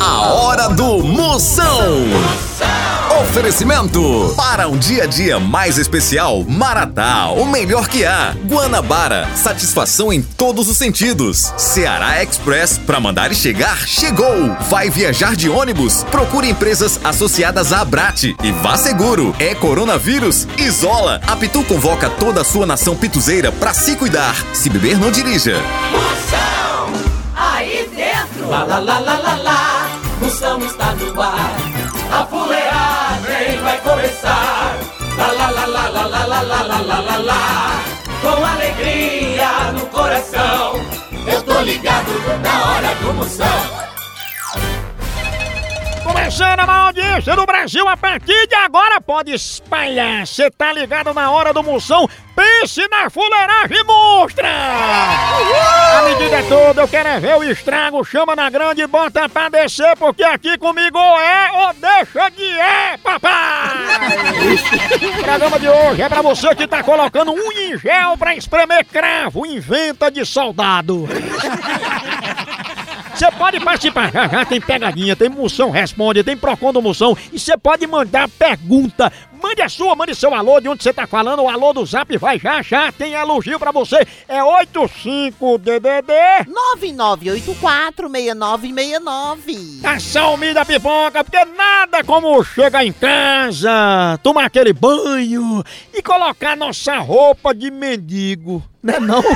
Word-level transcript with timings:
A 0.00 0.22
hora 0.32 0.66
do 0.70 1.02
Moção. 1.02 2.04
Oferecimento 3.20 4.32
para 4.34 4.66
um 4.66 4.78
dia 4.78 5.04
a 5.04 5.06
dia 5.06 5.38
mais 5.38 5.76
especial, 5.76 6.42
Maratá, 6.42 7.28
o 7.28 7.44
melhor 7.44 7.86
que 7.86 8.06
há. 8.06 8.34
Guanabara, 8.46 9.28
satisfação 9.36 10.10
em 10.10 10.22
todos 10.22 10.70
os 10.70 10.78
sentidos. 10.78 11.52
Ceará 11.58 12.22
Express, 12.22 12.78
para 12.78 12.98
mandar 12.98 13.30
e 13.30 13.34
chegar, 13.34 13.76
chegou. 13.86 14.56
Vai 14.70 14.88
viajar 14.88 15.36
de 15.36 15.50
ônibus? 15.50 16.02
Procure 16.04 16.48
empresas 16.48 16.98
associadas 17.04 17.70
à 17.70 17.82
Abrate 17.82 18.34
e 18.42 18.52
vá 18.52 18.78
seguro. 18.78 19.36
É 19.38 19.54
coronavírus? 19.54 20.48
Isola. 20.56 21.20
A 21.26 21.36
Pitu 21.36 21.62
convoca 21.64 22.08
toda 22.08 22.40
a 22.40 22.44
sua 22.44 22.64
nação 22.64 22.96
pituzeira 22.96 23.52
para 23.52 23.74
se 23.74 23.94
cuidar. 23.96 24.34
Se 24.54 24.70
beber, 24.70 24.98
não 24.98 25.10
dirija. 25.10 25.56
Moção, 25.92 26.90
aí 27.36 27.86
dentro. 27.94 28.48
Lá, 28.48 28.64
lá, 28.64 28.78
lá, 28.78 28.98
lá, 28.98 29.18
lá. 29.18 29.69
Moção 30.30 30.60
está 30.60 30.94
no 30.94 31.20
ar. 31.20 31.56
A 32.12 32.24
fuleagem 32.24 33.60
vai 33.64 33.80
começar. 33.80 34.78
Lá, 35.18 35.26
lá, 35.26 35.50
lá, 35.50 35.66
lá, 35.66 35.88
lá, 35.88 36.06
lá, 36.06 36.24
lá, 36.24 36.42
lá, 36.42 36.62
lá, 36.62 36.78
lá, 36.78 37.00
lá, 37.00 37.16
lá. 37.16 37.84
Com 38.22 38.46
alegria 38.46 39.72
no 39.72 39.86
coração. 39.86 40.74
Eu 41.26 41.42
tô 41.42 41.60
ligado 41.62 42.12
na 42.44 42.64
hora 42.64 42.94
do 42.94 43.12
Moção. 43.12 43.46
Começando 46.04 46.60
a 46.60 46.66
audiência 47.10 47.34
do 47.34 47.44
Brasil, 47.44 47.88
a 47.88 47.96
partir 47.96 48.46
de 48.46 48.54
agora 48.54 49.00
pode 49.00 49.32
espalhar. 49.32 50.24
Você 50.26 50.48
tá 50.50 50.72
ligado 50.72 51.12
na 51.12 51.30
hora 51.30 51.52
do 51.52 51.62
moção? 51.62 52.08
Pense 52.36 52.86
na 52.88 53.10
fuleiragem 53.10 53.84
monstra! 53.84 54.48
A 54.48 56.02
medida 56.08 56.36
é 56.36 56.42
toda, 56.42 56.82
eu 56.82 56.88
quero 56.88 57.08
é 57.08 57.20
ver 57.20 57.36
o 57.36 57.44
estrago, 57.44 58.04
chama 58.04 58.36
na 58.36 58.48
grande 58.48 58.82
e 58.82 58.86
bota 58.86 59.28
pra 59.28 59.48
descer, 59.48 59.96
porque 59.96 60.22
aqui 60.22 60.56
comigo 60.56 60.98
é 60.98 61.50
ou 61.52 61.74
deixa 61.74 62.30
de 62.30 62.48
é, 62.58 62.96
papai! 62.96 63.76
O 65.18 65.20
programa 65.22 65.58
de 65.58 65.68
hoje 65.68 66.02
é 66.02 66.08
pra 66.08 66.22
você 66.22 66.54
que 66.54 66.66
tá 66.66 66.82
colocando 66.82 67.32
um 67.32 67.52
em 67.52 67.76
gel 67.76 68.16
pra 68.16 68.36
espremer 68.36 68.86
cravo, 68.86 69.44
inventa 69.44 70.10
de 70.10 70.24
soldado. 70.24 71.08
Você 73.20 73.30
pode 73.32 73.60
participar, 73.60 74.10
já, 74.10 74.26
já 74.32 74.44
tem 74.46 74.58
pegadinha, 74.58 75.14
tem 75.14 75.28
moção 75.28 75.68
responde, 75.68 76.24
tem 76.24 76.34
Procon 76.34 76.72
do 76.72 76.80
moção 76.80 77.14
e 77.30 77.38
você 77.38 77.54
pode 77.54 77.86
mandar 77.86 78.26
pergunta. 78.30 79.12
Mande 79.42 79.60
a 79.60 79.68
sua, 79.68 79.94
mande 79.94 80.14
seu 80.14 80.34
alô, 80.34 80.58
de 80.58 80.70
onde 80.70 80.82
você 80.82 80.90
tá 80.90 81.06
falando, 81.06 81.42
o 81.42 81.48
alô 81.48 81.74
do 81.74 81.84
zap 81.84 82.16
vai 82.16 82.38
já 82.38 82.62
já, 82.62 82.90
tem 82.90 83.12
elogio 83.12 83.58
pra 83.58 83.72
você. 83.72 84.06
É 84.26 84.40
85DDD 84.40 86.46
9984-6969. 87.98 89.84
Ação 89.84 90.38
da 90.54 90.64
pipoca, 90.64 91.22
porque 91.22 91.44
nada 91.44 92.02
como 92.02 92.42
chegar 92.42 92.86
em 92.86 92.92
casa, 92.92 94.18
tomar 94.22 94.46
aquele 94.46 94.72
banho 94.72 95.62
e 95.92 96.00
colocar 96.00 96.56
nossa 96.56 96.96
roupa 96.96 97.54
de 97.54 97.70
mendigo, 97.70 98.62
né 98.82 98.98
não? 98.98 99.22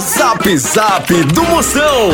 Zap 0.00 0.56
Zap 0.56 1.24
do 1.24 1.42
Moção. 1.44 2.10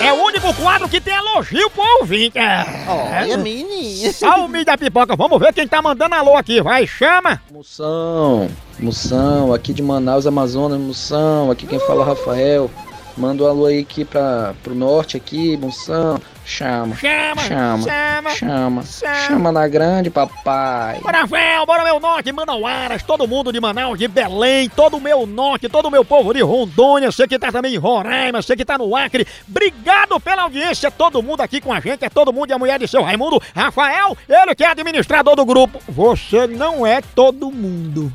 É 0.00 0.12
o 0.12 0.16
único 0.24 0.52
quadro 0.54 0.88
que 0.88 1.00
tem 1.00 1.14
elogio 1.14 1.68
pro 1.70 1.82
ouvinte. 2.00 2.38
É. 2.38 2.64
Olha, 2.88 3.36
menina. 3.36 4.12
Salve 4.12 4.64
da 4.64 4.78
pipoca, 4.78 5.16
vamos 5.16 5.38
ver 5.38 5.52
quem 5.52 5.66
tá 5.66 5.82
mandando 5.82 6.14
alô 6.14 6.36
aqui, 6.36 6.60
vai, 6.60 6.86
chama. 6.86 7.40
Moção, 7.50 8.48
Moção, 8.78 9.52
aqui 9.52 9.72
de 9.72 9.82
Manaus, 9.82 10.26
Amazonas, 10.26 10.80
Moção, 10.80 11.50
aqui 11.50 11.66
quem 11.66 11.80
fala 11.80 12.02
é 12.02 12.04
o 12.04 12.08
Rafael. 12.08 12.70
Manda 13.16 13.42
um 13.44 13.46
alô 13.46 13.66
aí 13.66 13.80
aqui 13.80 14.04
pra, 14.04 14.54
pro 14.62 14.74
norte 14.74 15.16
aqui, 15.16 15.56
Moção. 15.56 16.20
Chama, 16.44 16.96
Chama, 16.96 17.42
chama, 17.42 17.82
chama, 17.82 18.30
chama, 18.30 18.82
chama. 18.84 19.14
chama 19.28 19.52
na 19.52 19.68
grande, 19.68 20.10
papai. 20.10 20.98
Bora, 21.00 21.24
véu, 21.24 21.64
bora 21.64 21.84
meu 21.84 22.00
norte, 22.00 22.32
Manauaras, 22.32 23.02
todo 23.02 23.28
mundo 23.28 23.52
de 23.52 23.60
Manaus, 23.60 23.96
de 23.98 24.08
Belém, 24.08 24.68
todo 24.68 24.96
o 24.96 25.00
meu 25.00 25.24
norte, 25.24 25.68
todo 25.68 25.86
o 25.86 25.90
meu 25.90 26.04
povo 26.04 26.34
de 26.34 26.42
Rondônia, 26.42 27.10
você 27.12 27.28
que 27.28 27.38
tá 27.38 27.52
também 27.52 27.74
em 27.74 27.78
Roraima, 27.78 28.42
você 28.42 28.56
que 28.56 28.64
tá 28.64 28.76
no 28.76 28.94
Acre, 28.96 29.26
obrigado 29.48 30.18
pela 30.20 30.42
audiência, 30.42 30.90
todo 30.90 31.22
mundo 31.22 31.42
aqui 31.42 31.60
com 31.60 31.72
a 31.72 31.78
gente, 31.80 32.04
é 32.04 32.10
todo 32.10 32.32
mundo 32.32 32.50
e 32.50 32.52
a 32.52 32.58
mulher 32.58 32.78
de 32.78 32.88
seu 32.88 33.02
Raimundo, 33.02 33.40
Rafael, 33.54 34.16
ele 34.28 34.54
que 34.54 34.64
é 34.64 34.68
administrador 34.70 35.36
do 35.36 35.44
grupo, 35.46 35.80
você 35.88 36.46
não 36.48 36.84
é 36.86 37.00
todo 37.00 37.50
mundo. 37.50 38.12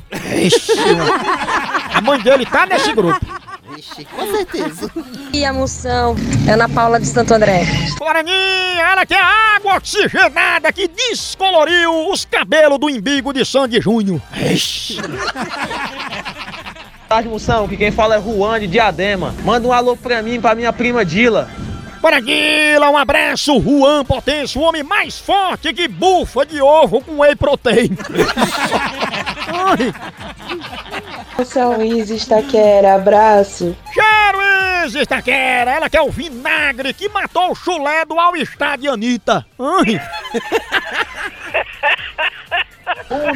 A 1.94 2.00
mãe 2.02 2.20
dele 2.20 2.44
tá 2.44 2.66
nesse 2.66 2.92
grupo. 2.92 3.18
Vixe, 3.74 4.04
com 4.04 4.30
certeza. 4.30 4.90
E 5.32 5.44
a 5.44 5.52
moção, 5.52 6.16
Ana 6.50 6.68
Paula 6.68 6.98
de 6.98 7.06
Santo 7.06 7.34
André. 7.34 7.62
Guaraninha, 8.00 8.80
ela 8.80 9.04
que 9.04 9.14
é 9.14 9.20
a 9.20 9.56
água 9.56 9.76
oxigenada 9.76 10.72
que 10.72 10.88
descoloriu 10.88 12.10
os 12.10 12.24
cabelos 12.24 12.78
do 12.78 12.88
imbigo 12.88 13.32
de 13.32 13.44
Sandy 13.44 13.80
Júnior. 13.80 14.20
Ixi. 14.34 14.96
tarde, 17.08 17.28
Moção, 17.28 17.66
que 17.66 17.76
quem 17.76 17.90
fala 17.90 18.16
é 18.16 18.20
Juan 18.20 18.60
de 18.60 18.66
Diadema. 18.66 19.34
Manda 19.42 19.66
um 19.66 19.72
alô 19.72 19.96
pra 19.96 20.22
mim 20.22 20.40
pra 20.40 20.54
minha 20.54 20.72
prima 20.72 21.04
Dila. 21.04 21.48
Paraguila, 22.02 22.90
um 22.90 22.96
abraço, 22.96 23.60
Juan 23.60 24.04
Potência, 24.04 24.60
o 24.60 24.64
homem 24.64 24.82
mais 24.82 25.18
forte 25.18 25.72
que 25.72 25.88
bufa 25.88 26.46
de 26.46 26.60
ovo 26.60 27.00
com 27.00 27.18
whey 27.18 27.34
protein. 27.34 27.90
Moção 31.38 31.76
Luiz 31.76 32.10
Estaquera, 32.10 32.96
abraço. 32.96 33.76
Cheiro 33.94 35.00
Estaquera, 35.00 35.70
ela 35.70 35.88
que 35.88 35.96
é 35.96 36.02
o 36.02 36.10
vinagre 36.10 36.92
que 36.92 37.08
matou 37.08 37.52
o 37.52 37.54
chulé 37.54 38.04
do 38.04 38.18
All-Star 38.18 38.76
de 38.76 38.88
Anitta. 38.88 39.46
Ai, 39.56 40.00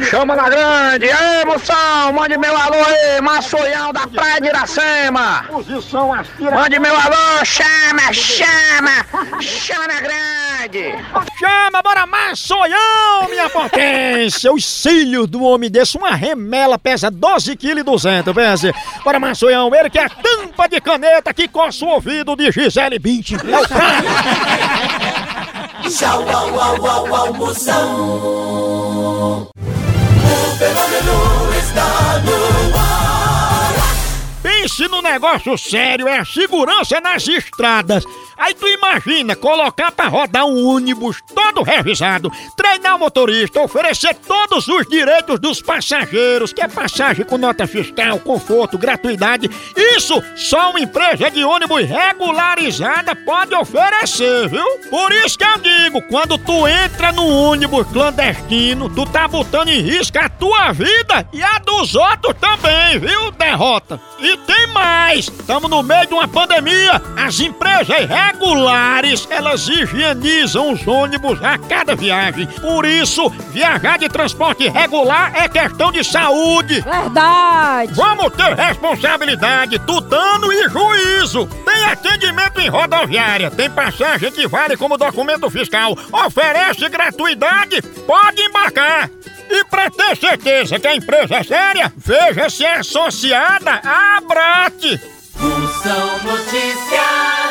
Chama 0.09 0.35
na 0.35 0.49
grande, 0.49 1.05
ei 1.07 1.45
moção, 1.45 2.13
mande 2.13 2.37
meu 2.37 2.55
alô 2.55 2.75
aí, 2.75 3.19
Maçoião 3.21 3.91
da 3.91 4.05
Praia 4.05 4.39
de 4.39 4.47
Iracema. 4.47 5.45
Mande 6.53 6.79
meu 6.79 6.95
alô, 6.95 7.43
chama, 7.43 8.13
chama, 8.13 9.41
chama 9.41 9.87
na 9.87 9.99
grande. 9.99 10.95
Chama, 11.39 11.81
bora 11.81 12.05
maçoião, 12.05 13.27
minha 13.29 13.49
potência! 13.49 14.53
Os 14.53 14.63
cílios 14.63 15.27
do 15.27 15.43
homem 15.43 15.71
desse, 15.71 15.97
uma 15.97 16.11
remela, 16.11 16.77
pesa 16.77 17.09
12 17.09 17.55
kg 17.55 17.79
e 17.79 17.83
200, 17.83 18.31
pense. 18.33 18.71
Bora 19.03 19.19
maçoião, 19.19 19.73
ele 19.73 19.89
que 19.89 19.97
é 19.97 20.05
a 20.05 20.09
tampa 20.09 20.67
de 20.67 20.79
caneta 20.79 21.33
que 21.33 21.47
coça 21.47 21.83
o 21.83 21.89
ouvido 21.89 22.35
de 22.35 22.51
Gisele 22.51 22.99
Bündchen. 22.99 23.39
É 23.39 23.59
o. 23.59 23.63
Tchau, 25.89 26.25
au, 26.29 26.59
au, 26.59 26.87
au, 26.87 27.15
au, 27.15 27.33
Moção. 27.33 28.53
O 29.52 29.52
fenômeno 30.63 31.53
está 31.57 32.21
no 32.23 32.77
ar. 32.77 33.73
Pense 34.41 34.87
no 34.87 35.01
negócio 35.01 35.57
sério, 35.57 36.07
é 36.07 36.19
a 36.19 36.25
segurança 36.25 37.01
nas 37.01 37.27
estradas. 37.27 38.05
Aí 38.37 38.53
tu 38.53 38.67
imagina 38.67 39.35
colocar 39.35 39.91
pra 39.91 40.07
rodar 40.07 40.45
um 40.45 40.67
ônibus 40.67 41.21
todo 41.33 41.63
revisado, 41.63 42.31
treinar 42.55 42.95
o 42.95 42.99
motorista, 42.99 43.61
oferecer 43.61 44.15
todos 44.15 44.67
os 44.67 44.87
direitos 44.87 45.39
dos 45.39 45.61
passageiros, 45.61 46.51
que 46.51 46.61
é 46.61 46.67
passagem 46.67 47.25
com 47.25 47.37
nota 47.37 47.67
fiscal, 47.67 48.19
conforto, 48.19 48.77
gratuidade. 48.77 49.49
Isso 49.75 50.21
só 50.35 50.71
uma 50.71 50.79
empresa 50.79 51.29
de 51.29 51.43
ônibus 51.43 51.85
regularizada 51.87 53.15
pode 53.15 53.53
oferecer, 53.55 54.49
viu? 54.49 54.65
Por 54.89 55.11
isso 55.11 55.37
que 55.37 55.43
eu 55.43 55.57
digo, 55.59 56.01
quando 56.03 56.37
tu 56.37 56.67
entra 56.67 57.11
no 57.11 57.27
ônibus 57.27 57.87
clandestino, 57.87 58.89
tu 58.89 59.05
tá 59.05 59.27
botando 59.27 59.69
em 59.69 59.81
risco 59.81 60.17
a 60.17 60.29
tua 60.29 60.71
vida 60.71 61.27
e 61.31 61.43
a 61.43 61.59
dos 61.59 61.95
outros 61.95 62.35
também, 62.39 62.99
viu, 62.99 63.31
derrota? 63.31 63.99
E 64.19 64.37
tem 64.37 64.67
mais! 64.67 65.27
Estamos 65.27 65.69
no 65.69 65.83
meio 65.83 66.07
de 66.07 66.13
uma 66.13 66.27
pandemia, 66.27 67.01
as 67.17 67.39
empresas 67.39 68.09
elas 69.29 69.67
higienizam 69.67 70.71
os 70.71 70.87
ônibus 70.87 71.43
a 71.43 71.57
cada 71.57 71.95
viagem. 71.95 72.47
Por 72.47 72.85
isso, 72.85 73.29
viajar 73.51 73.97
de 73.97 74.07
transporte 74.07 74.67
regular 74.69 75.33
é 75.35 75.47
questão 75.49 75.91
de 75.91 76.03
saúde. 76.03 76.81
Verdade. 76.81 77.93
Vamos 77.93 78.33
ter 78.33 78.53
responsabilidade, 78.55 79.79
tutano 79.79 80.51
e 80.51 80.69
juízo. 80.69 81.45
Tem 81.65 81.85
atendimento 81.85 82.61
em 82.61 82.69
rodoviária, 82.69 83.51
tem 83.51 83.69
passagem 83.69 84.31
que 84.31 84.47
vale 84.47 84.77
como 84.77 84.97
documento 84.97 85.49
fiscal. 85.49 85.97
Oferece 86.25 86.87
gratuidade, 86.89 87.81
pode 88.07 88.41
embarcar. 88.41 89.09
E 89.49 89.65
pra 89.65 89.89
ter 89.89 90.15
certeza 90.17 90.79
que 90.79 90.87
a 90.87 90.95
empresa 90.95 91.35
é 91.35 91.43
séria, 91.43 91.93
veja 91.97 92.49
se 92.49 92.63
é 92.63 92.77
associada 92.77 93.81
à 93.83 94.17
Abrat. 94.17 94.99
Moção 95.39 96.23
Notícias. 96.23 97.42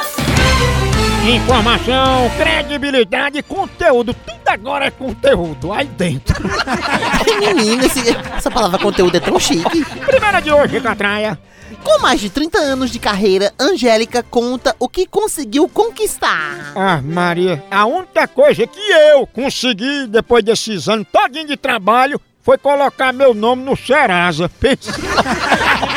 Informação, 1.24 2.28
credibilidade 2.36 3.38
e 3.38 3.42
conteúdo. 3.42 4.12
Tudo 4.12 4.40
agora 4.48 4.86
é 4.86 4.90
conteúdo 4.90 5.72
aí 5.72 5.86
dentro. 5.86 6.34
Menina, 7.38 7.86
esse- 7.86 8.16
essa 8.36 8.50
palavra 8.50 8.78
conteúdo 8.78 9.16
é 9.16 9.20
tão 9.20 9.38
chique. 9.38 9.84
Primeira 10.04 10.40
de 10.40 10.50
hoje, 10.50 10.80
Catraia. 10.80 11.38
Com 11.84 12.00
mais 12.00 12.20
de 12.20 12.28
30 12.28 12.58
anos 12.58 12.90
de 12.90 12.98
carreira, 12.98 13.52
Angélica 13.58 14.22
conta 14.22 14.74
o 14.78 14.88
que 14.88 15.06
conseguiu 15.06 15.68
conquistar. 15.68 16.72
Ah, 16.76 17.00
Maria, 17.02 17.64
a 17.70 17.86
única 17.86 18.26
coisa 18.26 18.66
que 18.66 18.80
eu 18.80 19.26
consegui 19.26 20.06
depois 20.08 20.44
desses 20.44 20.88
anos 20.88 21.06
todinho 21.10 21.46
de 21.46 21.56
trabalho 21.56 22.20
foi 22.42 22.58
colocar 22.58 23.12
meu 23.12 23.32
nome 23.32 23.62
no 23.62 23.76
Serasa. 23.76 24.48
Pensa. 24.48 24.92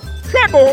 chegou! 0.31 0.67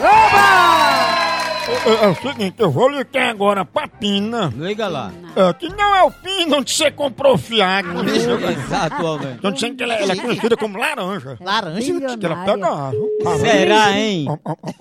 É, 1.69 2.05
é 2.05 2.09
o 2.09 2.15
seguinte, 2.15 2.55
eu 2.59 2.71
vou 2.71 2.89
ligar 2.89 3.29
agora 3.29 3.63
pra 3.63 3.87
Pina. 3.87 4.51
Liga 4.57 4.89
lá. 4.89 5.13
É, 5.37 5.53
que 5.53 5.69
não 5.69 5.95
é 5.95 6.03
o 6.03 6.11
Pina 6.11 6.57
onde 6.57 6.73
você 6.73 6.91
comprou 6.91 7.37
fiado. 7.37 7.89
Exato, 8.09 9.05
homem. 9.05 9.35
Estão 9.35 9.53
dizendo 9.53 9.77
que 9.77 9.83
ela, 9.83 9.95
ela 9.95 10.13
é 10.13 10.17
conhecida 10.17 10.57
como 10.57 10.79
laranja. 10.79 11.37
Laranja? 11.41 12.01
Que 12.17 12.27
ela 12.27 12.45
pega. 12.45 12.93
Será, 13.39 13.99
hein? 13.99 14.27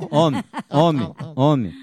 Homem, 0.09 0.43
homem, 0.69 1.13
homem. 1.35 1.73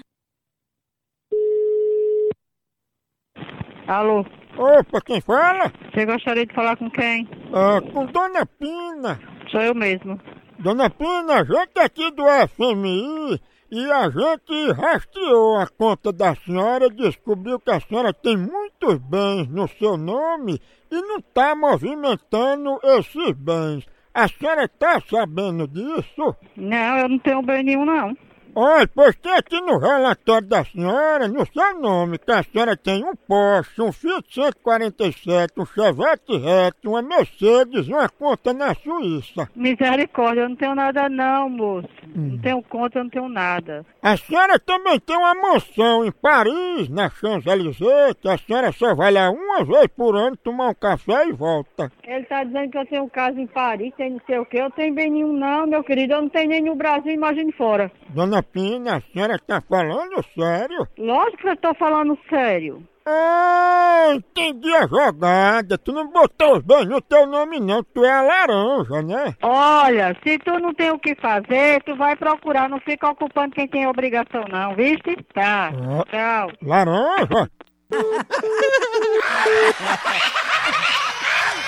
Alô, 3.87 4.25
Opa, 4.57 5.01
quem 5.01 5.21
fala? 5.21 5.71
você 5.93 6.05
gostaria 6.05 6.45
de 6.45 6.53
falar 6.55 6.75
com 6.77 6.89
quem? 6.89 7.29
É, 7.53 7.91
com 7.91 8.05
Dona 8.07 8.45
Pina. 8.45 9.19
Sou 9.51 9.61
eu 9.61 9.75
mesmo. 9.75 10.19
Dona 10.59 10.89
Pina, 10.89 11.41
a 11.41 11.43
gente 11.43 11.79
aqui 11.79 12.11
do 12.11 12.23
FMI 12.23 13.41
e 13.69 13.91
a 13.91 14.09
gente 14.09 14.71
rastreou 14.71 15.57
a 15.57 15.67
conta 15.67 16.13
da 16.13 16.33
senhora, 16.35 16.89
descobriu 16.89 17.59
que 17.59 17.71
a 17.71 17.79
senhora 17.79 18.13
tem 18.13 18.37
muitos 18.37 18.97
bens 18.99 19.47
no 19.49 19.67
seu 19.67 19.97
nome 19.97 20.61
e 20.89 21.01
não 21.01 21.17
está 21.17 21.55
movimentando 21.55 22.79
esses 22.83 23.31
bens. 23.33 23.85
A 24.13 24.29
senhora 24.29 24.63
está 24.63 25.01
sabendo 25.01 25.67
disso? 25.67 26.35
Não, 26.55 26.97
eu 26.99 27.09
não 27.09 27.19
tenho 27.19 27.41
bem 27.41 27.63
nenhum, 27.63 27.85
não. 27.85 28.15
Olha, 28.57 28.87
pois 28.87 29.13
tem 29.17 29.33
aqui 29.33 29.59
no 29.59 29.77
relatório 29.77 30.47
da 30.47 30.63
senhora, 30.63 31.27
no 31.27 31.45
seu 31.45 31.77
nome, 31.77 32.17
que 32.17 32.31
a 32.31 32.41
senhora 32.41 32.77
tem 32.77 33.03
um 33.03 33.13
Porsche, 33.13 33.81
um 33.81 33.91
Fiat 33.91 34.33
147, 34.33 35.59
um 35.59 35.65
Chevette 35.65 36.37
Reto, 36.37 36.89
uma 36.91 37.01
Mercedes 37.01 37.89
uma 37.89 38.07
conta 38.07 38.53
na 38.53 38.73
Suíça. 38.75 39.49
Misericórdia, 39.53 40.43
eu 40.43 40.49
não 40.49 40.55
tenho 40.55 40.73
nada 40.73 41.09
não, 41.09 41.49
moço. 41.49 41.89
Não 42.15 42.37
tenho 42.37 42.63
conta, 42.63 42.99
eu 42.99 43.03
não 43.03 43.09
tenho 43.09 43.27
nada. 43.27 43.85
A 44.01 44.15
senhora 44.15 44.57
também 44.57 45.01
tem 45.01 45.17
uma 45.17 45.35
mansão 45.35 46.05
em 46.05 46.11
Paris, 46.11 46.87
na 46.87 47.09
Champs-Élysées, 47.09 48.13
que 48.21 48.29
a 48.29 48.37
senhora 48.37 48.71
só 48.71 48.95
vai 48.95 49.11
lá 49.11 49.31
uma 49.31 49.65
vez 49.65 49.87
por 49.87 50.15
ano 50.15 50.37
tomar 50.37 50.69
um 50.69 50.73
café 50.73 51.27
e 51.27 51.33
volta. 51.33 51.91
Ele 52.03 52.23
tá 52.23 52.41
dizendo 52.45 52.71
que 52.71 52.77
eu 52.77 52.85
tenho 52.85 53.09
casa 53.09 53.37
em 53.37 53.47
Paris, 53.47 53.93
tem 53.97 54.11
não 54.11 54.21
sei 54.25 54.39
o 54.39 54.45
quê. 54.45 54.61
Eu 54.61 54.71
tenho 54.71 54.95
bem 54.95 55.11
nenhum 55.11 55.33
não, 55.33 55.67
meu 55.67 55.83
querido. 55.83 56.13
Eu 56.13 56.21
não 56.21 56.29
tenho 56.29 56.49
nem 56.49 56.63
no 56.63 56.75
Brasil, 56.75 57.11
imagine 57.11 57.51
fora. 57.51 57.91
Dona 58.09 58.44
Pina, 58.51 58.97
a 58.97 59.01
senhora 59.13 59.37
tá 59.39 59.61
falando 59.69 60.23
sério? 60.37 60.87
Lógico 60.97 61.37
que 61.37 61.49
eu 61.49 61.57
tô 61.57 61.73
falando 61.75 62.17
sério. 62.29 62.83
Ah, 63.07 64.13
entendi 64.15 64.73
a 64.73 64.87
jogada. 64.87 65.77
Tu 65.77 65.91
não 65.91 66.07
botou 66.07 66.57
os 66.57 66.63
bens 66.63 66.85
no 66.87 66.99
teu 67.01 67.27
nome 67.27 67.59
não, 67.59 67.83
tu 67.83 68.03
é 68.03 68.11
a 68.11 68.21
laranja, 68.23 69.01
né? 69.03 69.35
Olha, 69.43 70.15
se 70.25 70.39
tu 70.39 70.57
não 70.59 70.73
tem 70.73 70.89
o 70.91 70.97
que 70.97 71.13
fazer, 71.15 71.83
tu 71.83 71.95
vai 71.95 72.15
procurar. 72.15 72.67
Não 72.67 72.79
fica 72.79 73.07
ocupando 73.09 73.53
quem 73.53 73.67
tem 73.67 73.85
obrigação 73.87 74.43
não, 74.49 74.75
viste? 74.75 75.15
Tá, 75.35 75.71
Ah. 75.71 76.03
tchau. 76.09 76.51
Laranja? 76.63 77.49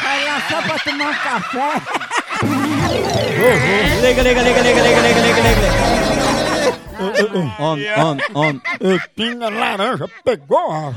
Vai 0.03 0.25
lá 0.25 0.41
só 0.49 0.61
pra 0.63 0.79
tomar 0.79 1.09
um 1.09 1.15
café. 1.15 1.69
Liga, 4.01 4.21
liga, 4.23 4.41
liga, 4.41 4.61
liga, 4.61 4.81
liga, 4.81 4.81
liga, 4.81 5.19
liga, 5.21 5.41
liga. 5.41 6.16
Homem, 7.59 7.91
homem. 8.33 8.61
Ei, 8.81 8.99
Pina 9.15 9.49
laranja 9.49 10.07
pegou 10.23 10.71
a... 10.71 10.91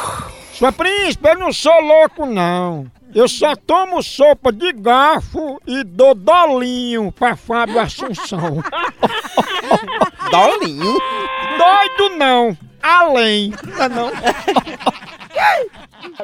Sua 0.54 0.72
príncipe, 0.72 1.28
eu 1.28 1.38
não 1.38 1.52
sou 1.52 1.82
louco, 1.82 2.26
não. 2.26 2.90
Eu 3.14 3.28
só 3.28 3.58
tomo 3.58 4.02
sopa 4.02 4.54
de 4.54 4.72
garfo 4.72 5.62
e 5.68 5.84
dou 5.84 6.16
dolinho 6.16 7.12
pra 7.12 7.36
Fábio 7.36 7.78
Assunção. 7.80 8.64
Dolinho? 10.32 10.98
Doido 11.58 12.16
não, 12.18 12.58
além. 12.82 13.54
Não, 13.78 13.84
é 13.84 13.90
não. 13.90 14.12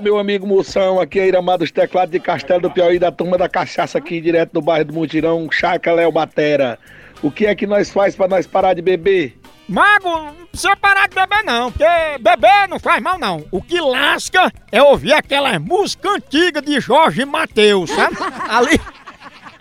Meu 0.01 0.17
amigo 0.17 0.47
Moção, 0.47 0.99
aqui 0.99 1.19
é 1.19 1.27
Iramar 1.27 1.57
dos 1.57 1.71
Teclados 1.71 2.11
de 2.11 2.19
Castelo 2.19 2.61
do 2.61 2.71
Piauí, 2.71 2.97
da 2.97 3.11
turma 3.11 3.37
da 3.37 3.49
cachaça 3.49 3.97
aqui, 3.97 4.21
direto 4.21 4.53
do 4.53 4.61
bairro 4.61 4.85
do 4.85 4.93
Mutirão, 4.93 5.49
Chaca 5.51 5.91
Léo 5.93 6.11
Batera. 6.11 6.79
O 7.21 7.29
que 7.29 7.45
é 7.45 7.53
que 7.53 7.67
nós 7.67 7.91
faz 7.91 8.15
pra 8.15 8.27
nós 8.27 8.47
parar 8.47 8.73
de 8.73 8.81
beber? 8.81 9.37
Mago, 9.67 10.09
não 10.09 10.45
precisa 10.47 10.75
parar 10.75 11.07
de 11.07 11.15
beber 11.15 11.43
não, 11.43 11.71
porque 11.71 11.85
beber 12.19 12.67
não 12.67 12.79
faz 12.79 13.01
mal 13.01 13.17
não. 13.19 13.45
O 13.51 13.61
que 13.61 13.79
lasca 13.79 14.51
é 14.71 14.81
ouvir 14.81 15.13
aquela 15.13 15.57
música 15.59 16.09
antiga 16.09 16.61
de 16.61 16.79
Jorge 16.79 17.23
Mateus, 17.25 17.89
sabe? 17.91 18.17
Ali. 18.49 18.79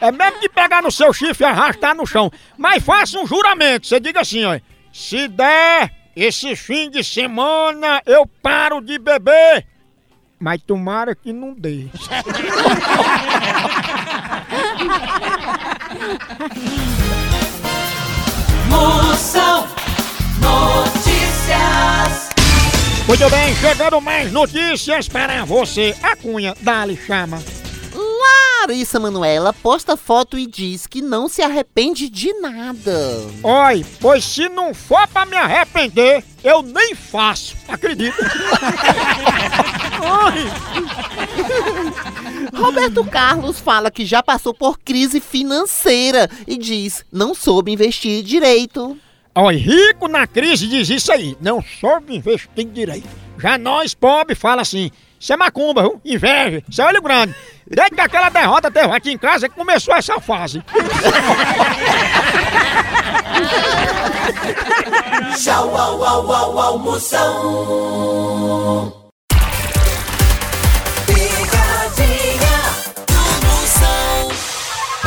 É 0.01 0.11
mesmo 0.11 0.41
de 0.41 0.49
pegar 0.49 0.83
no 0.83 0.91
seu 0.91 1.13
chifre 1.13 1.45
e 1.45 1.49
arrastar 1.49 1.95
no 1.95 2.07
chão. 2.07 2.33
Mas 2.57 2.83
faça 2.83 3.19
um 3.19 3.27
juramento, 3.27 3.87
você 3.87 4.01
diga 4.01 4.21
assim, 4.21 4.45
ó. 4.45 4.59
Se 4.93 5.29
der 5.29 5.93
esse 6.17 6.57
fim 6.57 6.91
de 6.91 7.05
semana 7.05 8.03
eu 8.07 8.27
paro 8.43 8.81
de 8.81 8.99
beber. 8.99 9.67
Mas 10.39 10.63
tomara 10.63 11.15
que 11.15 11.33
não 11.33 11.53
dê. 11.53 11.87
Moção 18.69 19.69
Notícias. 20.41 22.31
Muito 23.07 23.29
bem, 23.29 23.55
chegando 23.57 24.01
mais 24.01 24.33
notícias 24.33 25.09
para 25.09 25.45
você. 25.45 25.95
A 26.03 26.17
Cunha, 26.17 26.55
dali 26.63 26.97
chama. 26.97 27.39
Larissa 28.61 29.01
Manuela 29.01 29.55
posta 29.55 29.97
foto 29.97 30.39
e 30.39 30.47
diz 30.47 30.87
que 30.87 31.01
não 31.01 31.29
se 31.29 31.41
arrepende 31.41 32.11
de 32.11 32.31
nada. 32.35 32.93
Oi, 33.43 33.85
pois 34.01 34.23
se 34.23 34.51
não 34.51 34.75
for 34.75 35.09
pra 35.09 35.25
me 35.25 35.35
arrepender, 35.37 36.23
eu 36.45 36.61
nem 36.63 36.95
faço. 36.95 37.57
Acredita? 37.67 38.17
Roberto 42.55 43.03
Carlos 43.05 43.59
fala 43.61 43.91
que 43.91 44.05
já 44.05 44.23
passou 44.23 44.53
por 44.53 44.79
crise 44.79 45.21
financeira 45.21 46.29
e 46.47 46.59
diz 46.59 47.03
não 47.11 47.35
soube 47.35 47.73
investir 47.73 48.23
direito. 48.23 48.97
Olha, 49.35 49.57
rico 49.57 50.07
na 50.07 50.27
crise 50.27 50.67
diz 50.67 50.91
isso 50.91 51.11
aí, 51.11 51.35
não 51.41 51.63
soube 51.63 52.15
investir 52.15 52.67
direito. 52.67 53.09
Já 53.39 53.57
nós, 53.57 53.95
pobre, 53.95 54.35
fala 54.35 54.61
assim, 54.61 54.91
isso 55.21 55.33
é 55.35 55.37
macumba, 55.37 55.83
viu? 55.83 56.01
inveja, 56.03 56.63
isso 56.67 56.81
é 56.81 56.87
olho 56.87 57.03
grande. 57.03 57.35
Desde 57.69 57.95
que 57.95 58.01
aquela 58.01 58.31
derrota 58.31 58.71
teve 58.71 58.91
aqui 58.91 59.13
em 59.13 59.19
casa 59.19 59.51
que 59.51 59.55
começou 59.55 59.95
essa 59.95 60.19
fase. 60.19 60.65
Tchau, 65.37 65.77
au, 65.77 66.03
au, 66.03 66.33
au, 66.33 66.59
almoção. 66.59 68.01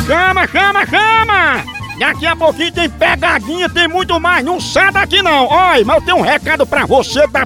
Chama, 0.05 0.47
chama, 0.47 0.85
chama! 0.85 1.63
Daqui 1.97 2.27
a 2.27 2.35
pouquinho 2.35 2.71
tem 2.71 2.89
pegadinha, 2.89 3.69
tem 3.69 3.87
muito 3.87 4.19
mais, 4.19 4.43
não 4.43 4.59
sai 4.59 4.91
daqui 4.91 5.21
não! 5.21 5.47
Olha, 5.47 5.85
mas 5.85 5.95
eu 5.95 6.01
tenho 6.05 6.17
um 6.17 6.21
recado 6.21 6.67
pra 6.67 6.85
você 6.85 7.25
da 7.27 7.45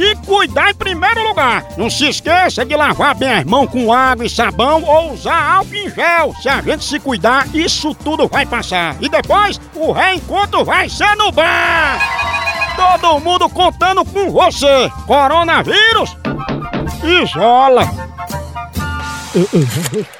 se 0.00 0.16
cuidar 0.24 0.70
em 0.70 0.74
primeiro 0.74 1.22
lugar. 1.28 1.62
Não 1.76 1.90
se 1.90 2.08
esqueça 2.08 2.64
de 2.64 2.74
lavar 2.74 3.14
bem 3.14 3.30
as 3.30 3.44
mãos 3.44 3.70
com 3.70 3.92
água 3.92 4.24
e 4.24 4.30
sabão 4.30 4.82
ou 4.82 5.12
usar 5.12 5.56
álcool 5.56 5.74
em 5.74 5.90
gel. 5.90 6.34
Se 6.40 6.48
a 6.48 6.62
gente 6.62 6.82
se 6.82 6.98
cuidar, 6.98 7.46
isso 7.54 7.94
tudo 7.94 8.26
vai 8.26 8.46
passar. 8.46 8.96
E 8.98 9.10
depois, 9.10 9.60
o 9.74 9.92
reencontro 9.92 10.64
vai 10.64 10.88
ser 10.88 11.14
no 11.16 11.30
bar. 11.30 12.00
Todo 12.76 13.20
mundo 13.20 13.46
contando 13.50 14.02
com 14.06 14.30
você. 14.30 14.90
Coronavírus, 15.06 16.16
isola. 17.22 18.09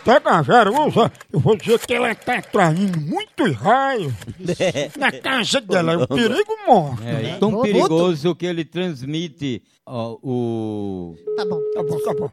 Pega 0.04 0.38
a 0.38 0.42
Jerusa, 0.42 1.12
eu 1.32 1.40
vou 1.40 1.56
dizer 1.56 1.80
que 1.80 1.94
ela 1.94 2.14
tá 2.14 2.38
atraindo 2.38 3.00
muitos 3.00 3.56
raios 3.56 4.12
na 4.96 5.10
casa 5.10 5.60
dela. 5.60 5.94
É 5.94 5.96
um 5.96 6.06
perigo 6.06 6.56
morto. 6.64 7.02
É 7.02 7.36
tão 7.38 7.60
perigoso 7.60 8.36
que 8.36 8.46
ele 8.46 8.64
transmite 8.64 9.62
ó, 9.84 10.16
o. 10.22 11.16
Tá 11.36 11.44
bom. 11.44 11.60
Tá 11.74 11.82
bom, 11.82 12.00
tá 12.04 12.14
bom. 12.14 12.30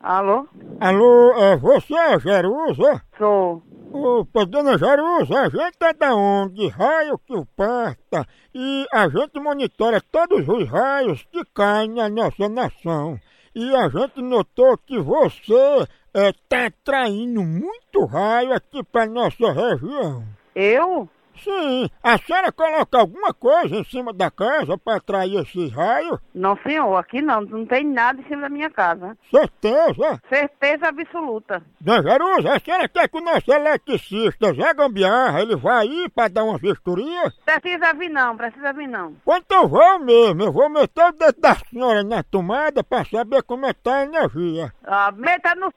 Alô? 0.00 0.46
Alô, 0.80 1.32
é 1.38 1.56
você, 1.56 1.94
é 1.94 2.20
Jerusa? 2.20 3.02
Sou. 3.16 3.62
Opa, 3.92 4.44
dona 4.44 4.76
Jerusa, 4.78 5.40
a 5.40 5.48
gente 5.48 5.76
é 5.80 5.92
da 5.94 6.14
onde? 6.14 6.68
Raio 6.68 7.18
que 7.18 7.34
o 7.34 7.46
parta. 7.56 8.26
E 8.54 8.86
a 8.92 9.08
gente 9.08 9.40
monitora 9.40 10.00
todos 10.12 10.46
os 10.46 10.68
raios 10.68 11.26
que 11.32 11.42
caem 11.54 11.90
na 11.90 12.08
nossa 12.08 12.48
nação. 12.48 13.18
E 13.54 13.74
a 13.74 13.88
gente 13.88 14.20
notou 14.22 14.78
que 14.78 14.98
você 14.98 15.86
é, 16.14 16.32
atraindo 16.66 17.42
muito 17.42 18.04
raio 18.04 18.52
aqui 18.52 18.82
pra 18.82 19.06
nossa 19.06 19.52
região. 19.52 20.24
Eu? 20.54 21.08
Sim, 21.42 21.88
a 22.02 22.18
senhora 22.18 22.52
coloca 22.52 22.98
alguma 22.98 23.32
coisa 23.32 23.74
em 23.74 23.84
cima 23.84 24.12
da 24.12 24.30
casa 24.30 24.76
pra 24.76 24.96
atrair 24.96 25.40
esses 25.40 25.72
raios? 25.72 26.18
Não, 26.34 26.56
senhor, 26.58 26.96
aqui 26.96 27.22
não. 27.22 27.40
Não 27.42 27.66
tem 27.66 27.84
nada 27.84 28.20
em 28.20 28.24
cima 28.24 28.42
da 28.42 28.48
minha 28.48 28.70
casa. 28.70 29.16
Certeza? 29.30 30.20
Certeza 30.28 30.88
absoluta. 30.88 31.62
Dona 31.80 32.02
Jerusa, 32.02 32.52
a 32.54 32.60
senhora 32.60 32.88
quer 32.88 33.08
que 33.08 33.18
o 33.18 33.20
nosso 33.20 33.50
eletricista 33.52 34.52
Zé 34.52 34.74
Gambiarra, 34.74 35.40
ele 35.40 35.56
vá 35.56 35.78
aí 35.78 36.08
pra 36.14 36.28
dar 36.28 36.44
uma 36.44 36.58
vistoria? 36.58 37.32
Precisa 37.44 37.94
vir 37.94 38.10
não, 38.10 38.36
precisa 38.36 38.72
vir 38.72 38.88
não. 38.88 39.14
Quando 39.24 39.44
eu 39.50 39.68
vou 39.68 39.98
mesmo, 40.00 40.42
eu 40.42 40.52
vou 40.52 40.68
meter 40.68 41.04
o 41.04 41.12
dedo 41.12 41.40
da 41.40 41.54
senhora 41.54 42.02
na 42.02 42.22
tomada 42.22 42.84
pra 42.84 43.04
saber 43.04 43.42
como 43.42 43.66
é 43.66 43.72
que 43.72 43.80
tá 43.80 43.96
a 43.96 44.04
energia. 44.04 44.72
Ah, 44.84 45.12
meta 45.12 45.54
no 45.54 45.72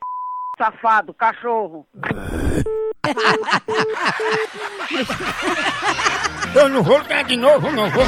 safado, 0.58 1.14
cachorro. 1.14 1.86
Eu 6.56 6.70
não 6.70 6.84
vou 6.84 7.00
ligar 7.00 7.24
de 7.24 7.36
novo, 7.36 7.72
não 7.72 7.90
vou. 7.90 8.06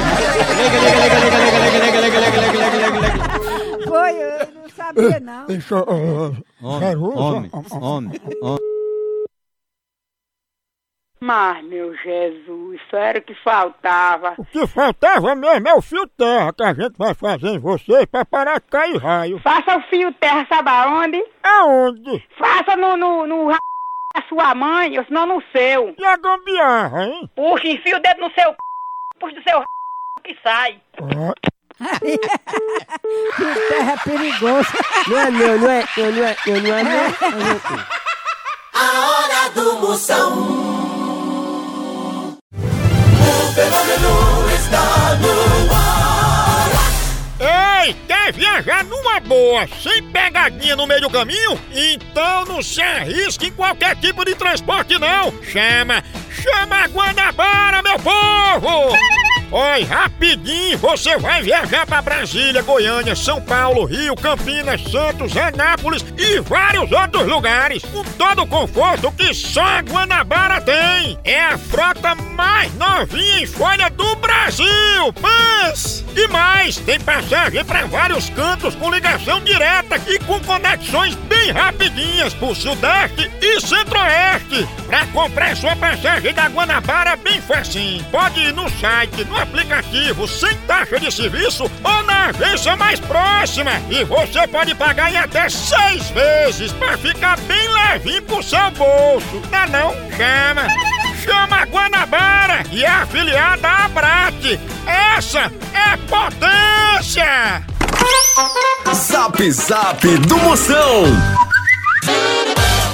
Foi, 3.86 4.12
eu 4.12 4.52
não 4.54 4.68
sabia 4.68 5.20
não. 5.20 5.46
Deixa 5.46 5.74
eu... 5.74 6.36
Jerusa... 6.78 7.18
Homem, 7.18 7.50
homem, 7.52 8.20
homem. 8.42 8.75
Mas, 11.18 11.64
meu 11.64 11.94
Jesus, 11.96 12.80
isso 12.80 12.94
era 12.94 13.18
o 13.18 13.22
que 13.22 13.34
faltava. 13.42 14.34
O 14.36 14.44
que 14.44 14.66
faltava 14.66 15.34
mesmo 15.34 15.66
é 15.66 15.74
o 15.74 15.80
fio 15.80 16.06
terra 16.08 16.52
que 16.52 16.62
a 16.62 16.74
gente 16.74 16.96
vai 16.98 17.14
fazer 17.14 17.48
em 17.48 17.58
vocês 17.58 18.04
pra 18.06 18.24
parar 18.24 18.60
de 18.60 18.66
cair 18.66 18.96
raio. 18.98 19.40
Faça 19.40 19.78
o 19.78 19.82
fio 19.88 20.12
terra, 20.14 20.46
sabe 20.48 20.68
aonde? 20.68 21.24
Aonde? 21.42 22.22
Faça 22.38 22.76
no, 22.76 22.96
no, 22.98 23.26
no 23.26 23.48
ra... 23.48 23.56
da 24.14 24.22
sua 24.28 24.54
mãe, 24.54 24.98
ou 24.98 25.04
senão 25.06 25.26
no 25.26 25.42
seu. 25.52 25.94
E 25.98 26.04
a 26.04 26.16
gambiarra, 26.18 27.06
hein? 27.06 27.30
Puxa, 27.34 27.66
enfia 27.66 27.96
o 27.96 28.00
dedo 28.00 28.20
no 28.20 28.30
seu 28.32 28.50
c... 28.50 28.56
puxa 29.18 29.36
do 29.36 29.42
seu 29.42 29.58
r... 29.58 29.66
que 30.22 30.36
sai. 30.42 30.80
Que 33.36 33.54
terra 33.68 33.96
perigosa. 34.04 34.68
Não 35.08 35.18
é 35.18 35.30
não, 35.30 35.58
não 35.58 35.70
é, 35.70 35.84
não, 35.96 36.12
não 36.12 36.24
é, 36.24 36.36
não, 36.46 36.60
não 36.60 36.76
é 36.76 36.82
não. 36.84 37.86
A 38.74 39.08
hora 39.08 39.50
do 39.54 39.80
Moção. 39.80 40.65
Fenômeno 43.56 44.12
está 44.54 45.14
no 45.14 45.74
ar. 45.74 46.68
Ei, 47.86 47.96
quer 48.06 48.30
viajar 48.30 48.84
numa 48.84 49.18
boa, 49.18 49.66
sem 49.82 50.02
pegadinha 50.10 50.76
no 50.76 50.86
meio 50.86 51.00
do 51.00 51.08
caminho? 51.08 51.58
Então 51.72 52.44
não 52.44 52.62
se 52.62 52.82
arrisque 52.82 53.46
em 53.46 53.52
qualquer 53.52 53.96
tipo 53.96 54.26
de 54.26 54.34
transporte 54.34 54.98
não. 54.98 55.32
Chama, 55.42 56.04
chama 56.30 56.84
a 56.84 56.86
Guanabara, 56.86 57.82
meu 57.82 57.98
povo! 57.98 58.94
Oi, 59.50 59.84
rapidinho, 59.84 60.76
você 60.76 61.16
vai 61.18 61.40
viajar 61.40 61.86
pra 61.86 62.02
Brasília, 62.02 62.62
Goiânia, 62.62 63.14
São 63.14 63.40
Paulo, 63.40 63.84
Rio, 63.84 64.16
Campinas, 64.16 64.82
Santos, 64.82 65.36
Anápolis 65.36 66.04
e 66.18 66.40
vários 66.40 66.90
outros 66.90 67.28
lugares. 67.28 67.84
Com 67.84 68.02
todo 68.02 68.42
o 68.42 68.46
conforto 68.46 69.12
que 69.12 69.32
só 69.32 69.62
a 69.62 69.80
Guanabara 69.82 70.60
tem. 70.60 71.16
É 71.22 71.44
a 71.44 71.56
frota 71.56 72.16
mais 72.16 72.74
novinha 72.74 73.42
em 73.42 73.46
folha 73.46 73.88
do 73.88 74.16
Brasil. 74.16 74.66
Mas 75.20 76.04
e 76.16 76.26
mais, 76.28 76.78
tem 76.78 76.98
passagem 76.98 77.62
pra 77.62 77.84
vários 77.84 78.30
cantos 78.30 78.74
com 78.74 78.90
ligação 78.90 79.38
direta 79.40 80.00
e 80.08 80.18
com 80.20 80.40
conexões 80.40 81.14
bem 81.14 81.50
rapidinhas 81.50 82.32
pro 82.32 82.54
Sudeste 82.54 83.30
e 83.40 83.60
Centro-Oeste. 83.60 84.66
Pra 84.86 85.04
comprar 85.08 85.54
sua 85.54 85.76
passagem 85.76 86.32
da 86.32 86.48
Guanabara 86.48 87.16
bem 87.16 87.38
facinho. 87.42 88.02
Pode 88.04 88.40
ir 88.40 88.54
no 88.54 88.68
site, 88.70 89.24
no 89.36 89.42
aplicativo, 89.42 90.26
sem 90.26 90.54
taxa 90.66 90.98
de 90.98 91.12
serviço 91.12 91.64
ou 91.64 92.02
na 92.04 92.28
agência 92.28 92.74
mais 92.76 92.98
próxima. 93.00 93.72
E 93.90 94.04
você 94.04 94.46
pode 94.48 94.74
pagar 94.74 95.12
em 95.12 95.16
até 95.16 95.48
seis 95.48 96.08
vezes 96.10 96.72
pra 96.72 96.96
ficar 96.96 97.38
bem 97.40 97.68
levinho 97.68 98.22
pro 98.22 98.42
seu 98.42 98.70
bolso. 98.72 99.40
Tá 99.50 99.66
não? 99.66 99.92
Chama! 100.16 100.66
Chama 101.22 101.62
a 101.62 101.64
Guanabara 101.64 102.62
e 102.70 102.84
é 102.84 102.88
afiliada 102.88 103.68
à 103.68 103.84
Abrat. 103.84 104.60
Essa 104.86 105.52
é 105.74 105.96
potência! 106.08 107.62
Zap 108.94 109.50
Zap 109.50 110.18
do 110.18 110.36
Moção. 110.38 111.04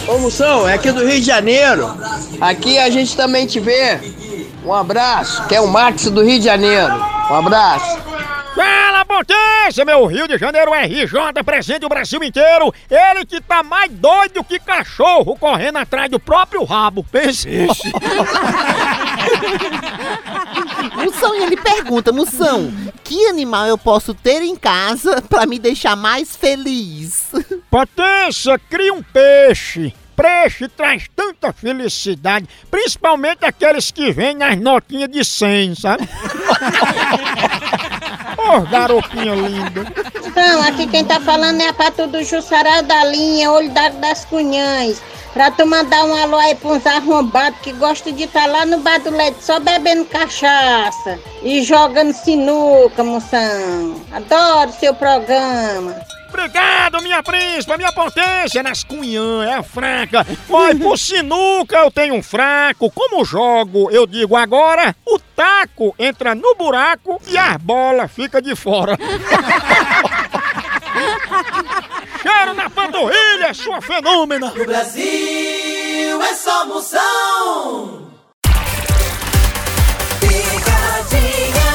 Ô 0.08 0.18
Moção, 0.18 0.68
é 0.68 0.74
aqui 0.74 0.90
do 0.90 1.06
Rio 1.06 1.20
de 1.20 1.26
Janeiro. 1.26 1.96
Aqui 2.40 2.78
a 2.78 2.90
gente 2.90 3.16
também 3.16 3.46
te 3.46 3.60
vê. 3.60 4.00
Um 4.64 4.72
abraço, 4.72 5.46
que 5.48 5.54
é 5.54 5.60
o 5.60 5.66
Max 5.66 6.04
do 6.10 6.22
Rio 6.22 6.38
de 6.38 6.44
Janeiro. 6.44 6.94
Um 7.30 7.34
abraço. 7.34 7.98
Fala, 8.54 9.04
potência, 9.04 9.84
meu 9.84 10.06
Rio 10.06 10.28
de 10.28 10.38
Janeiro 10.38 10.72
RJ, 10.72 11.42
presente 11.44 11.84
o 11.84 11.88
Brasil 11.88 12.22
inteiro. 12.22 12.72
Ele 12.88 13.24
que 13.24 13.40
tá 13.40 13.62
mais 13.62 13.90
doido 13.90 14.44
que 14.44 14.58
cachorro 14.58 15.36
correndo 15.36 15.78
atrás 15.78 16.10
do 16.10 16.20
próprio 16.20 16.62
rabo. 16.62 17.02
Pense. 17.02 17.48
Moção, 20.94 21.34
e 21.34 21.42
ele 21.44 21.56
pergunta, 21.56 22.12
Moção, 22.12 22.72
que 23.02 23.26
animal 23.26 23.66
eu 23.66 23.78
posso 23.78 24.14
ter 24.14 24.42
em 24.42 24.54
casa 24.54 25.22
pra 25.22 25.46
me 25.46 25.58
deixar 25.58 25.96
mais 25.96 26.36
feliz? 26.36 27.32
Potência, 27.70 28.58
cria 28.68 28.92
um 28.92 29.02
peixe. 29.02 29.94
Peixe 30.16 30.68
traz 30.68 31.08
tanta 31.14 31.52
felicidade, 31.52 32.48
principalmente 32.70 33.44
aqueles 33.44 33.90
que 33.90 34.12
vêm 34.12 34.34
nas 34.34 34.56
notinhas 34.58 35.10
de 35.10 35.24
100, 35.24 35.74
sabe? 35.74 36.08
Ô, 38.38 38.60
garotinha 38.62 39.34
linda. 39.34 39.86
Então, 40.24 40.62
aqui 40.62 40.86
quem 40.86 41.04
tá 41.04 41.20
falando 41.20 41.60
é 41.60 41.68
a 41.68 41.72
Pato 41.72 42.06
do 42.06 42.22
Jussará 42.24 42.80
da 42.80 43.04
linha, 43.04 43.50
olho 43.50 43.70
d'água 43.70 44.00
das 44.00 44.24
Cunhães. 44.24 45.00
Pra 45.32 45.50
tu 45.50 45.64
mandar 45.66 46.04
um 46.04 46.14
alô 46.14 46.36
aí 46.36 46.54
pra 46.54 46.72
uns 46.72 46.86
arrombados 46.86 47.58
que 47.60 47.72
gostam 47.72 48.12
de 48.12 48.24
estar 48.24 48.46
lá 48.46 48.66
no 48.66 48.80
bar 48.80 49.00
do 49.00 49.10
leite 49.10 49.42
só 49.42 49.58
bebendo 49.58 50.04
cachaça 50.04 51.18
e 51.42 51.62
jogando 51.62 52.12
sinuca, 52.12 53.02
moção. 53.02 53.96
Adoro 54.12 54.72
seu 54.72 54.94
programa. 54.94 55.96
Obrigado, 56.32 57.02
minha 57.02 57.22
príncipa, 57.22 57.76
minha 57.76 57.92
potência 57.92 58.62
nas 58.62 58.82
cunhã, 58.82 59.44
é 59.44 59.52
a 59.52 59.62
fraca. 59.62 60.26
Vai 60.48 60.74
por 60.74 60.98
sinuca, 60.98 61.76
eu 61.76 61.90
tenho 61.90 62.14
um 62.14 62.22
fraco. 62.22 62.90
Como 62.90 63.22
jogo, 63.22 63.90
eu 63.90 64.06
digo 64.06 64.34
agora, 64.34 64.96
o 65.06 65.18
taco 65.36 65.94
entra 65.98 66.34
no 66.34 66.54
buraco 66.54 67.20
e 67.28 67.36
a 67.36 67.58
bola 67.58 68.08
fica 68.08 68.40
de 68.40 68.56
fora. 68.56 68.96
Cheiro 72.22 72.54
na 72.54 72.70
panturrilha, 72.70 73.52
sua 73.52 73.82
fenômena. 73.82 74.54
No 74.56 74.64
Brasil 74.64 76.22
é 76.22 76.34
só 76.34 76.64
moção. 76.64 78.10
Picadinha 80.18 81.72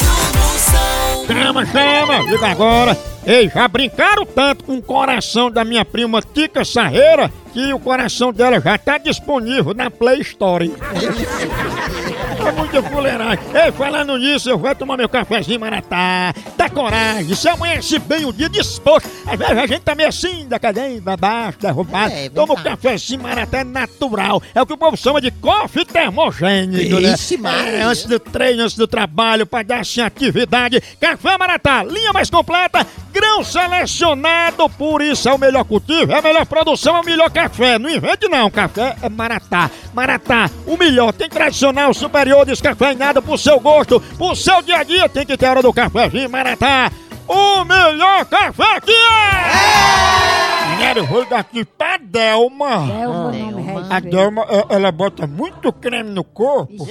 do 0.00 0.38
moção. 0.38 1.26
Chama, 1.28 1.64
chama, 1.66 2.18
liga 2.28 2.48
agora. 2.48 3.09
Ei, 3.26 3.48
já 3.48 3.68
brincaram 3.68 4.24
tanto 4.24 4.64
com 4.64 4.78
o 4.78 4.82
coração 4.82 5.50
da 5.50 5.64
minha 5.64 5.84
prima 5.84 6.22
Tica 6.22 6.64
Sarreira 6.64 7.30
que 7.52 7.72
o 7.72 7.78
coração 7.78 8.32
dela 8.32 8.60
já 8.60 8.78
tá 8.78 8.96
disponível 8.96 9.74
na 9.74 9.90
Play 9.90 10.20
Store. 10.20 10.72
É 12.46 12.52
muita 12.52 12.82
fuleiragem. 12.82 13.44
Ei, 13.54 13.72
falando 13.72 14.16
nisso, 14.18 14.48
eu 14.50 14.58
vou 14.58 14.74
tomar 14.74 14.96
meu 14.96 15.08
cafezinho 15.08 15.60
maratá. 15.60 16.32
Dá 16.56 16.68
coragem, 16.68 17.34
se 17.34 17.48
amanhece 17.48 17.98
bem 17.98 18.24
o 18.24 18.32
dia 18.32 18.48
disposto. 18.48 19.08
Às 19.26 19.38
vezes 19.38 19.58
a 19.58 19.66
gente 19.66 19.80
tá 19.82 19.94
meio 19.94 20.08
assim, 20.08 20.46
da 20.48 20.58
cadeia, 20.58 21.00
pra 21.02 21.16
baixo, 21.16 21.58
derrubado. 21.60 22.12
É, 22.14 22.28
Toma 22.28 22.52
o 22.54 22.56
verdade. 22.56 22.76
cafezinho 22.76 23.22
maratá 23.22 23.62
natural. 23.64 24.42
É 24.54 24.60
o 24.62 24.66
que 24.66 24.72
o 24.72 24.76
povo 24.78 24.96
chama 24.96 25.20
de 25.20 25.30
coffee 25.30 25.84
termogênico, 25.84 27.00
né? 27.00 27.12
Ixi. 27.12 27.38
É, 27.44 27.82
antes 27.82 28.04
do 28.04 28.18
treino, 28.18 28.62
antes 28.62 28.76
do 28.76 28.86
trabalho, 28.86 29.46
pra 29.46 29.62
dar 29.62 29.80
assim 29.80 30.00
atividade. 30.00 30.80
Café 31.00 31.36
maratá, 31.38 31.82
linha 31.84 32.12
mais 32.12 32.30
completa, 32.30 32.86
grão 33.12 33.44
selecionado, 33.44 34.68
por 34.70 35.02
isso 35.02 35.28
é 35.28 35.32
o 35.32 35.38
melhor 35.38 35.64
cultivo, 35.64 36.12
é 36.12 36.18
a 36.18 36.22
melhor 36.22 36.46
produção, 36.46 36.96
é 36.96 37.00
o 37.00 37.04
melhor 37.04 37.30
café. 37.30 37.78
Não 37.78 37.90
invente 37.90 38.28
não, 38.28 38.50
café 38.50 38.96
é 39.02 39.08
maratá. 39.08 39.70
Maratá, 39.92 40.50
o 40.66 40.76
melhor, 40.76 41.12
tem 41.12 41.28
tradicional, 41.28 41.92
superior, 41.92 42.39
descafeinado 42.44 43.22
pro 43.22 43.38
seu 43.38 43.58
gosto, 43.60 44.00
pro 44.16 44.34
seu 44.34 44.62
dia 44.62 44.78
a 44.78 44.82
dia, 44.82 45.08
tem 45.08 45.26
que 45.26 45.36
ter 45.36 45.46
hora 45.46 45.62
do 45.62 45.72
cafezinho 45.72 46.30
Maratá. 46.30 46.90
O 47.26 47.64
melhor 47.64 48.24
café 48.26 48.80
que 48.80 48.92
é! 48.92 50.74
Mulher, 50.74 50.96
eu 50.96 51.06
vou 51.06 51.24
daqui 51.26 51.64
pra 51.64 51.96
Delma. 51.98 52.86
Delma, 52.86 53.30
real. 53.30 53.86
A 53.90 54.00
Delma, 54.00 54.46
é, 54.48 54.74
ela 54.74 54.90
bota 54.90 55.26
muito 55.26 55.72
creme 55.72 56.10
no 56.10 56.24
corpo, 56.24 56.88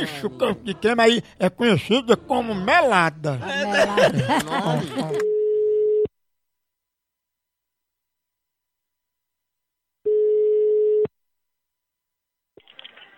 enche 0.00 0.26
o 0.26 0.30
corpo 0.30 0.64
de 0.64 0.72
creme, 0.72 1.02
aí 1.02 1.22
é 1.38 1.50
conhecida 1.50 2.16
como 2.16 2.54
melada. 2.54 3.38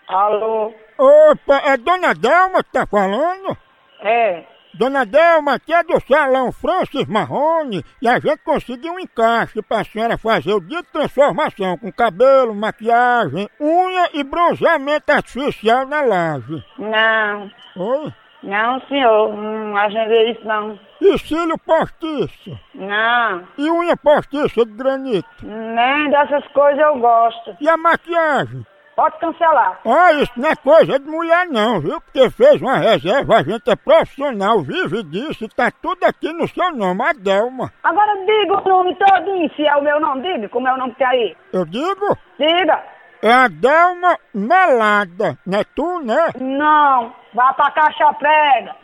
Alô? 0.08 0.72
Opa, 0.98 1.62
é 1.64 1.76
Dona 1.76 2.14
Delma 2.14 2.62
que 2.62 2.72
tá 2.72 2.86
falando? 2.86 3.56
É. 4.00 4.44
Dona 4.74 5.06
Delma, 5.06 5.54
aqui 5.54 5.72
é 5.72 5.82
do 5.82 5.98
Salão 6.00 6.52
Francis 6.52 7.06
Marrone 7.06 7.82
e 8.00 8.06
a 8.06 8.18
gente 8.18 8.38
conseguiu 8.44 8.92
um 8.92 9.00
encaixe 9.00 9.62
pra 9.62 9.84
senhora 9.84 10.18
fazer 10.18 10.52
o 10.52 10.60
dia 10.60 10.82
de 10.82 10.92
transformação 10.92 11.78
com 11.78 11.90
cabelo, 11.90 12.54
maquiagem, 12.54 13.48
unha 13.58 14.10
e 14.12 14.22
bronzeamento 14.22 15.10
artificial 15.10 15.86
na 15.86 16.02
laje. 16.02 16.62
Não. 16.78 17.50
Oi? 17.76 18.12
Não, 18.42 18.80
senhor. 18.82 19.34
Não 19.34 19.76
agendei 19.78 20.32
isso, 20.32 20.46
não. 20.46 20.78
E 21.00 21.18
cílio 21.18 21.58
postiço? 21.58 22.58
Não. 22.74 23.48
E 23.56 23.70
unha 23.70 23.96
postiça 23.96 24.64
de 24.64 24.72
granito? 24.72 25.28
Nem 25.42 26.10
dessas 26.10 26.46
coisas 26.48 26.78
eu 26.78 26.98
gosto. 26.98 27.56
E 27.60 27.68
a 27.68 27.76
maquiagem? 27.78 28.64
Pode 28.96 29.18
cancelar. 29.18 29.78
Ah, 29.84 30.12
isso 30.14 30.32
não 30.38 30.48
é 30.48 30.56
coisa 30.56 30.98
de 30.98 31.06
mulher 31.06 31.46
não, 31.48 31.80
viu? 31.80 32.00
Porque 32.00 32.30
fez 32.30 32.62
uma 32.62 32.78
reserva, 32.78 33.36
a 33.36 33.42
gente 33.42 33.70
é 33.70 33.76
profissional, 33.76 34.62
vive 34.62 35.02
disso 35.02 35.44
e 35.44 35.48
tá 35.48 35.70
tudo 35.70 36.02
aqui 36.04 36.32
no 36.32 36.48
seu 36.48 36.74
nome, 36.74 37.02
a 37.02 37.12
Delma. 37.12 37.70
Agora 37.84 38.16
diga 38.24 38.54
o 38.54 38.66
nome 38.66 38.96
todinho, 38.96 39.50
se 39.54 39.66
é 39.66 39.76
o 39.76 39.82
meu 39.82 40.00
nome, 40.00 40.22
diga 40.22 40.48
como 40.48 40.66
é 40.66 40.72
o 40.72 40.78
nome 40.78 40.92
que 40.92 40.98
tem 40.98 41.06
aí. 41.08 41.36
Eu 41.52 41.66
digo? 41.66 42.16
Diga. 42.38 42.82
É 43.20 43.30
a 43.30 43.48
Delma 43.48 44.16
Melada, 44.32 45.36
não 45.46 45.58
é 45.58 45.64
tu, 45.64 46.00
né? 46.00 46.30
Não. 46.40 47.12
Vá 47.34 47.52
pra 47.52 47.70
caixa 47.72 48.14
prega. 48.14 48.76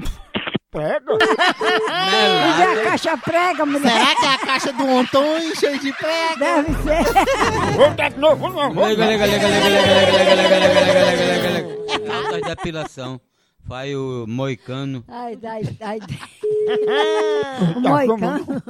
Pega. 0.72 1.18
Mas 1.86 2.60
é 2.60 2.64
a 2.64 2.84
caixa 2.84 3.16
prega, 3.18 3.66
mulher. 3.66 3.92
Será 3.92 4.16
que 4.16 4.24
é 4.24 4.28
a 4.28 4.38
caixa 4.38 4.72
do 4.72 4.84
Antônio 4.84 5.54
cheio 5.54 5.78
de 5.78 5.92
prega? 5.92 6.38
Deve 6.38 6.74
ser. 6.82 7.74
Vou 7.76 7.90
dar 7.90 8.10
de 8.10 8.18
novo, 8.18 8.48
não, 8.48 8.72
vou 8.72 8.86
Lega, 8.86 9.04
lega, 9.04 9.26
lega, 9.26 9.48
lega, 9.48 9.68
lega, 9.68 9.90
lega, 9.92 10.34
lega, 10.34 10.58
lega, 10.58 11.04
lega, 11.04 11.24
lega, 11.26 11.50
lega. 11.50 12.16
Altas 12.16 12.40
depilação. 12.40 13.20
Faz 13.68 13.94
o 13.94 14.24
moicano. 14.26 15.04
Ai, 15.08 15.38
ai, 15.44 15.62
ai. 15.82 15.98
Tá, 16.00 17.90
Moicano. 17.90 18.62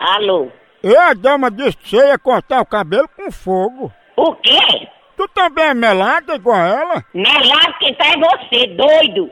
Alô? 0.00 0.50
E 0.82 0.96
a 0.96 1.12
Delma 1.12 1.50
disse 1.50 1.76
que 1.76 1.90
você 1.90 2.08
ia 2.08 2.18
cortar 2.18 2.62
o 2.62 2.66
cabelo 2.66 3.08
com 3.14 3.30
fogo. 3.30 3.92
O 4.16 4.34
quê? 4.36 4.88
Tu 5.16 5.28
também 5.28 5.64
é 5.66 5.74
melada 5.74 6.34
igual 6.34 6.58
ela? 6.58 7.04
Melado 7.14 7.74
quem 7.78 7.94
tá 7.94 8.06
é 8.06 8.16
você, 8.16 8.66
doido. 8.68 9.30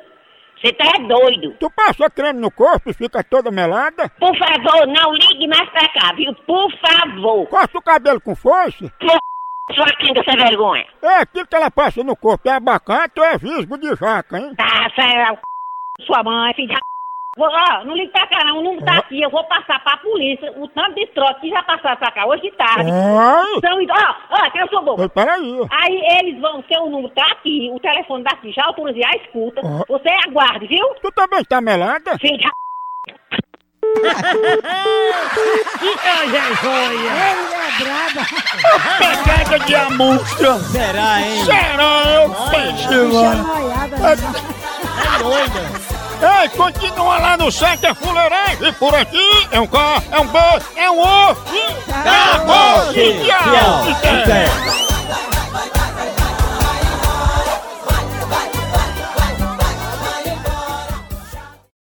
Você 0.60 0.72
tá 0.72 0.84
é 0.96 1.06
doido. 1.06 1.56
Tu 1.60 1.70
passa 1.70 2.08
creme 2.08 2.40
no 2.40 2.50
corpo 2.50 2.88
e 2.88 2.94
fica 2.94 3.22
toda 3.22 3.50
melada? 3.50 4.08
Por 4.18 4.36
favor, 4.38 4.86
não 4.86 5.12
ligue 5.12 5.46
mais 5.46 5.68
pra 5.70 5.88
cá, 5.88 6.12
viu? 6.14 6.34
Por 6.46 6.70
favor. 6.78 7.46
Corta 7.48 7.78
o 7.78 7.82
cabelo 7.82 8.20
com 8.20 8.34
força? 8.34 8.90
Por 8.98 9.18
sua 9.74 9.86
quinta 9.98 10.22
sem 10.24 10.36
vergonha. 10.36 10.86
É 11.02 11.16
aquilo 11.18 11.46
que 11.46 11.56
ela 11.56 11.70
passa 11.70 12.02
no 12.02 12.16
corpo, 12.16 12.48
é 12.48 12.52
abacate 12.52 13.20
ou 13.20 13.26
é 13.26 13.36
visgo 13.36 13.78
de 13.78 13.94
jaca, 13.94 14.38
hein? 14.38 14.54
Tá, 14.56 14.90
é 15.02 15.32
o 15.32 15.38
sua 16.04 16.22
mãe, 16.22 16.52
filho 16.54 16.68
da 16.68 16.80
Vou, 17.36 17.48
ó, 17.48 17.84
não 17.84 17.94
liga 17.96 18.12
pra 18.12 18.26
cá 18.28 18.44
não, 18.44 18.58
o 18.58 18.62
número 18.62 18.84
tá 18.84 18.98
aqui, 18.98 19.20
eu 19.20 19.28
vou 19.30 19.42
passar 19.44 19.82
pra 19.82 19.96
polícia 19.96 20.52
o 20.56 20.68
tanto 20.68 20.94
de 20.94 21.06
trote 21.08 21.40
que 21.40 21.50
já 21.50 21.62
passaram 21.64 21.96
pra 21.96 22.12
cá 22.12 22.26
hoje 22.26 22.42
de 22.42 22.52
tarde. 22.52 22.90
Ai. 22.92 23.60
São, 23.60 23.80
ido- 23.80 23.92
ó, 23.92 24.14
ó, 24.30 24.50
cala 24.50 24.68
sua 24.68 24.82
boca. 24.82 25.02
Mas 25.02 25.12
peraí. 25.12 25.60
Aí 25.70 26.00
eles 26.20 26.40
vão, 26.40 26.62
seu 26.68 26.86
número 26.88 27.12
tá 27.14 27.26
aqui, 27.32 27.70
o 27.74 27.80
telefone 27.80 28.22
daqui, 28.22 28.52
já 28.52 28.64
autorizei 28.66 29.02
a 29.04 29.16
escuta. 29.16 29.60
Você 29.88 30.08
aguarde, 30.28 30.66
viu? 30.68 30.86
Tu 31.02 31.10
também 31.12 31.44
tá 31.44 31.60
melada? 31.60 32.16
Filho 32.18 32.38
da 32.38 32.50
Olha, 35.82 36.94
Ele 36.94 37.08
é 37.08 37.70
braba. 37.78 38.22
Pegada 38.98 39.58
de 39.64 39.74
amostra. 39.74 40.54
Será, 40.60 41.20
hein? 41.20 41.44
Será? 41.44 42.04
Eu 42.14 42.30
pensei, 42.50 43.12
mano. 43.12 43.72
É 44.02 45.18
doida. 45.22 45.93
Ei, 46.22 46.48
continua 46.50 47.18
lá 47.18 47.36
no 47.36 47.50
centro, 47.50 47.88
é 47.88 47.94
fuleirão. 47.94 48.68
E 48.68 48.72
por 48.72 48.94
aqui 48.94 49.48
é 49.50 49.60
um 49.60 49.66
K, 49.66 50.02
é 50.10 50.20
um 50.20 50.26
B, 50.26 50.38
é 50.76 50.90
um 50.90 51.00
O. 51.00 51.36
E... 51.52 51.84
É! 53.30 54.74